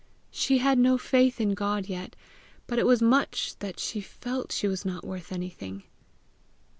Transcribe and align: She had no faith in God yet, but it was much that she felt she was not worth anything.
She 0.31 0.57
had 0.57 0.79
no 0.79 0.97
faith 0.97 1.39
in 1.39 1.53
God 1.53 1.85
yet, 1.85 2.15
but 2.65 2.79
it 2.79 2.87
was 2.87 3.03
much 3.03 3.53
that 3.59 3.79
she 3.79 4.01
felt 4.01 4.51
she 4.51 4.67
was 4.67 4.83
not 4.83 5.05
worth 5.05 5.31
anything. 5.31 5.83